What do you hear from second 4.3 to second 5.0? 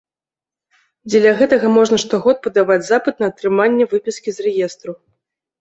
з рэестру.